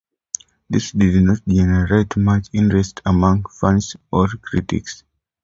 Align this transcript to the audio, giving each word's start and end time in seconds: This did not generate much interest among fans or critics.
This 0.67 0.93
did 0.93 1.21
not 1.21 1.41
generate 1.47 2.17
much 2.17 2.47
interest 2.53 3.01
among 3.05 3.43
fans 3.51 3.95
or 4.11 4.27
critics. 4.29 5.03